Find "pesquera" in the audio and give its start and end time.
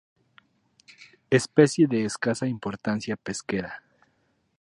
3.17-3.83